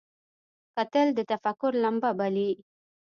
[0.75, 2.49] کتل د تفکر لمبه بلي